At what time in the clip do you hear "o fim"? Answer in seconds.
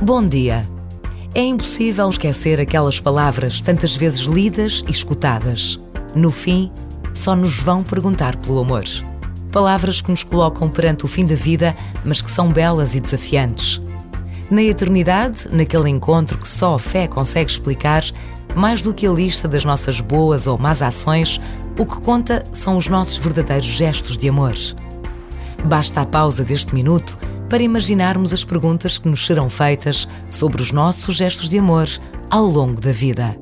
11.04-11.26